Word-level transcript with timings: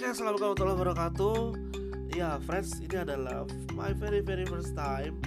assalamualaikum 0.00 0.56
warahmatullahi 0.56 0.78
wabarakatuh. 0.80 1.38
Ya, 2.16 2.40
friends, 2.48 2.80
ini 2.80 2.96
adalah 3.04 3.44
my 3.76 3.92
very 3.92 4.24
very 4.24 4.48
first 4.48 4.72
time 4.72 5.20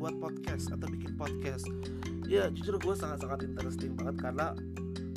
buat 0.00 0.16
podcast 0.16 0.72
atau 0.72 0.88
bikin 0.88 1.12
podcast. 1.20 1.68
Ya, 2.24 2.48
jujur 2.48 2.80
gue 2.80 2.96
sangat-sangat 2.96 3.44
interesting 3.44 3.92
banget 3.92 4.24
karena 4.24 4.56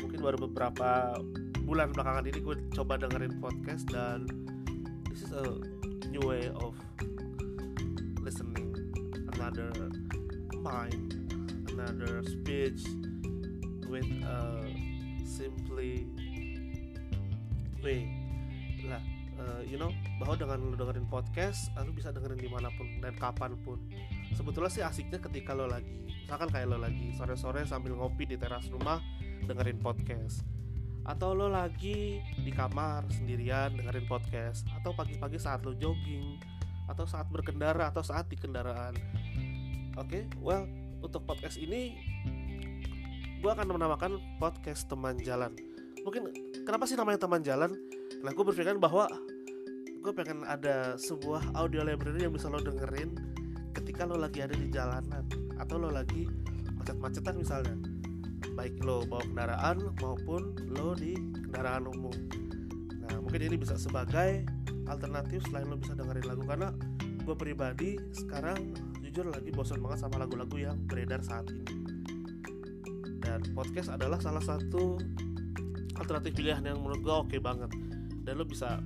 mungkin 0.04 0.20
baru 0.20 0.52
beberapa 0.52 1.16
bulan 1.64 1.96
belakangan 1.96 2.28
ini 2.28 2.40
gue 2.44 2.56
coba 2.76 3.00
dengerin 3.00 3.40
podcast 3.40 3.88
dan 3.88 4.28
this 5.08 5.24
is 5.24 5.32
a 5.32 5.48
new 6.12 6.20
way 6.28 6.52
of 6.60 6.76
listening 8.20 8.76
another 9.40 9.72
mind, 10.60 11.16
another 11.72 12.20
speech 12.28 12.84
with 13.88 14.12
a 14.28 14.68
simply 15.24 16.04
way 17.80 18.21
lah 18.88 19.02
uh, 19.42 19.62
you 19.66 19.78
know 19.78 19.90
bahwa 20.22 20.38
dengan 20.38 20.58
lo 20.62 20.76
dengerin 20.78 21.08
podcast 21.10 21.74
lo 21.78 21.92
bisa 21.94 22.14
dengerin 22.14 22.40
di 22.40 22.50
mana 22.50 22.70
pun 22.74 22.88
dan 23.02 23.14
kapan 23.18 23.58
pun. 23.62 23.82
Sebetulnya 24.34 24.72
sih 24.72 24.84
asiknya 24.86 25.20
ketika 25.22 25.58
lo 25.58 25.68
lagi 25.68 25.90
misalkan 26.26 26.50
kayak 26.50 26.68
lo 26.72 26.78
lagi 26.80 27.12
sore-sore 27.18 27.68
sambil 27.68 27.98
ngopi 27.98 28.24
di 28.30 28.38
teras 28.38 28.70
rumah 28.70 29.02
dengerin 29.46 29.82
podcast. 29.82 30.46
Atau 31.02 31.34
lo 31.34 31.50
lagi 31.50 32.22
di 32.22 32.52
kamar 32.54 33.10
sendirian 33.10 33.74
dengerin 33.74 34.06
podcast. 34.06 34.70
Atau 34.78 34.94
pagi-pagi 34.94 35.42
saat 35.42 35.66
lo 35.66 35.74
jogging 35.74 36.38
atau 36.90 37.08
saat 37.08 37.28
berkendara 37.32 37.90
atau 37.90 38.04
saat 38.04 38.28
di 38.28 38.38
kendaraan. 38.38 38.96
Oke 40.00 40.08
okay? 40.08 40.24
well 40.40 40.68
untuk 41.02 41.26
podcast 41.26 41.58
ini 41.58 41.98
gue 43.42 43.50
akan 43.50 43.74
menamakan 43.74 44.22
podcast 44.38 44.86
teman 44.86 45.18
jalan. 45.18 45.58
Mungkin 46.06 46.51
kenapa 46.66 46.86
sih 46.86 46.98
namanya 46.98 47.20
teman 47.26 47.42
jalan? 47.42 47.72
Nah 48.22 48.32
gue 48.32 48.44
berpikir 48.46 48.78
bahwa 48.78 49.10
gue 50.02 50.14
pengen 50.18 50.42
ada 50.46 50.98
sebuah 50.98 51.54
audio 51.54 51.86
library 51.86 52.26
yang 52.26 52.34
bisa 52.34 52.50
lo 52.50 52.58
dengerin 52.58 53.14
ketika 53.78 54.10
lo 54.10 54.18
lagi 54.18 54.42
ada 54.42 54.58
di 54.58 54.68
jalanan 54.74 55.26
atau 55.62 55.78
lo 55.78 55.90
lagi 55.94 56.26
macet-macetan 56.78 57.38
misalnya. 57.38 57.78
Baik 58.58 58.82
lo 58.82 59.06
bawa 59.06 59.24
kendaraan 59.26 59.78
maupun 60.02 60.58
lo 60.74 60.98
di 60.98 61.14
kendaraan 61.48 61.86
umum. 61.90 62.14
Nah 63.06 63.16
mungkin 63.22 63.42
ini 63.46 63.58
bisa 63.58 63.78
sebagai 63.78 64.46
alternatif 64.90 65.46
selain 65.50 65.70
lo 65.70 65.78
bisa 65.78 65.94
dengerin 65.94 66.26
lagu 66.26 66.44
karena 66.46 66.74
gue 67.22 67.36
pribadi 67.38 68.02
sekarang 68.12 68.74
jujur 69.06 69.30
lagi 69.30 69.54
bosan 69.54 69.80
banget 69.80 70.02
sama 70.02 70.18
lagu-lagu 70.22 70.58
yang 70.58 70.78
beredar 70.90 71.22
saat 71.22 71.46
ini. 71.50 71.66
Dan 73.22 73.54
podcast 73.54 73.94
adalah 73.94 74.18
salah 74.18 74.42
satu 74.42 74.98
alternatif 76.02 76.34
pilihan 76.34 76.66
yang 76.66 76.82
menurut 76.82 77.02
gue 77.06 77.14
oke 77.14 77.28
okay 77.30 77.40
banget. 77.40 77.72
Dan 78.26 78.42
lo 78.42 78.46
bisa 78.46 78.82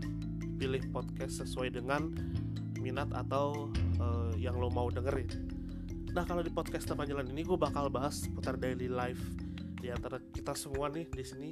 pilih 0.59 0.83
podcast 0.91 1.43
sesuai 1.43 1.75
dengan 1.75 2.11
minat 2.79 3.09
atau 3.15 3.71
uh, 3.99 4.31
yang 4.35 4.55
lo 4.59 4.67
mau 4.69 4.91
dengerin. 4.91 5.27
Nah 6.15 6.23
kalau 6.23 6.39
di 6.39 6.51
podcast 6.51 6.87
teman 6.87 7.07
jalan 7.07 7.27
ini 7.27 7.43
gue 7.43 7.59
bakal 7.59 7.91
bahas 7.91 8.23
putar 8.31 8.55
daily 8.55 8.87
life 8.87 9.19
di 9.83 9.91
antara 9.91 10.21
kita 10.31 10.55
semua 10.55 10.87
nih 10.87 11.07
di 11.11 11.23
sini. 11.25 11.49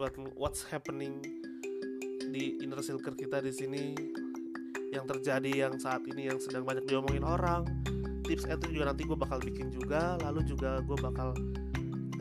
What, 0.00 0.16
what's 0.38 0.64
happening 0.64 1.20
di 2.32 2.56
inner 2.64 2.80
circle 2.80 3.12
kita 3.12 3.44
di 3.44 3.52
sini. 3.52 3.84
Yang 4.92 5.04
terjadi 5.16 5.68
yang 5.68 5.74
saat 5.76 6.04
ini 6.08 6.32
yang 6.32 6.40
sedang 6.40 6.64
banyak 6.64 6.88
diomongin 6.88 7.24
orang. 7.24 7.68
Tips 8.24 8.48
and 8.48 8.64
juga 8.64 8.92
nanti 8.92 9.04
gue 9.04 9.18
bakal 9.18 9.38
bikin 9.44 9.68
juga. 9.68 10.16
Lalu 10.24 10.40
juga 10.48 10.80
gue 10.80 10.96
bakal 10.96 11.36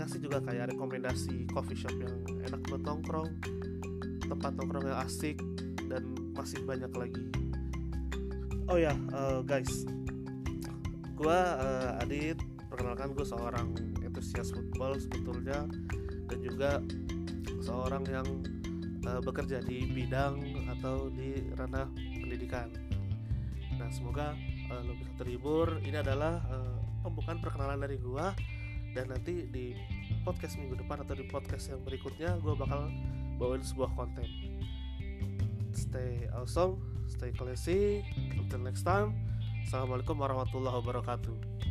ngasih 0.02 0.18
juga 0.18 0.42
kayak 0.42 0.74
rekomendasi 0.74 1.46
coffee 1.54 1.78
shop 1.78 1.94
yang 2.02 2.16
enak 2.50 2.58
buat 2.66 2.82
nongkrong 2.82 3.30
tempat 4.26 4.52
nongkrong 4.58 4.90
yang 4.90 5.00
asik 5.06 5.38
dan 5.86 6.02
masih 6.34 6.58
banyak 6.66 6.90
lagi. 6.90 7.26
Oh 8.66 8.82
ya 8.82 8.98
uh, 9.14 9.46
guys. 9.46 9.86
Gue 11.14 11.38
uh, 11.38 12.02
Adit 12.02 12.42
perkenalkan 12.66 13.14
gue 13.14 13.22
seorang 13.28 13.78
entusias 14.02 14.50
football 14.50 14.98
sebetulnya 14.98 15.70
dan 16.26 16.40
juga 16.42 16.82
seorang 17.62 18.02
yang 18.10 18.28
uh, 19.06 19.22
bekerja 19.22 19.62
di 19.62 19.86
bidang 19.86 20.42
atau 20.80 21.14
di 21.14 21.46
ranah 21.54 21.86
pendidikan. 21.94 22.74
Nah 23.78 23.92
semoga 23.94 24.34
uh, 24.74 24.82
lo 24.82 24.98
bisa 24.98 25.14
terhibur. 25.22 25.78
Ini 25.86 26.02
adalah 26.02 26.42
uh, 26.50 26.80
pembukaan 27.06 27.38
perkenalan 27.38 27.86
dari 27.86 28.02
gue 28.02 28.26
dan 28.92 29.12
nanti 29.12 29.48
di 29.48 29.74
podcast 30.28 30.60
minggu 30.60 30.78
depan 30.80 31.02
atau 31.04 31.16
di 31.16 31.26
podcast 31.28 31.72
yang 31.72 31.82
berikutnya 31.84 32.38
gue 32.44 32.54
bakal 32.56 32.92
bawain 33.40 33.64
sebuah 33.64 33.92
konten. 33.96 34.28
Stay 35.72 36.28
awesome 36.36 36.92
stay 37.12 37.32
classy 37.36 38.00
until 38.40 38.64
next 38.64 38.88
time 38.88 39.12
assalamualaikum 39.68 40.16
warahmatullahi 40.16 40.80
wabarakatuh 40.80 41.71